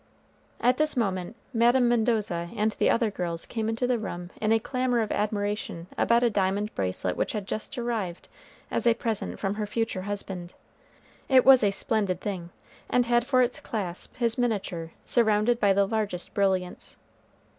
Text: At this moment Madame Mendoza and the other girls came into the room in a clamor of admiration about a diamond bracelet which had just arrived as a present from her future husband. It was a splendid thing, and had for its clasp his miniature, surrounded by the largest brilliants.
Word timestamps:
At 0.59 0.77
this 0.77 0.97
moment 0.97 1.35
Madame 1.53 1.87
Mendoza 1.87 2.49
and 2.55 2.71
the 2.71 2.89
other 2.89 3.11
girls 3.11 3.45
came 3.45 3.69
into 3.69 3.85
the 3.85 3.99
room 3.99 4.31
in 4.41 4.51
a 4.51 4.57
clamor 4.57 4.99
of 5.01 5.11
admiration 5.11 5.85
about 5.95 6.23
a 6.23 6.29
diamond 6.31 6.73
bracelet 6.73 7.15
which 7.15 7.33
had 7.33 7.45
just 7.47 7.77
arrived 7.77 8.27
as 8.71 8.87
a 8.87 8.95
present 8.95 9.37
from 9.37 9.53
her 9.53 9.67
future 9.67 10.01
husband. 10.01 10.55
It 11.29 11.45
was 11.45 11.63
a 11.63 11.69
splendid 11.69 12.19
thing, 12.19 12.49
and 12.89 13.05
had 13.05 13.27
for 13.27 13.43
its 13.43 13.59
clasp 13.59 14.15
his 14.15 14.39
miniature, 14.39 14.89
surrounded 15.05 15.59
by 15.59 15.71
the 15.71 15.85
largest 15.85 16.33
brilliants. 16.33 16.97